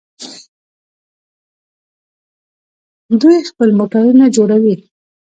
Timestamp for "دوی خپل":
3.21-3.69